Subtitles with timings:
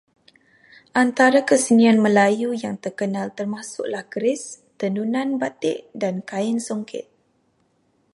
[1.03, 4.43] Antara kesenian Melayu yang terkenal termasuklah keris,
[4.81, 7.05] tenunan batik dan kain songket.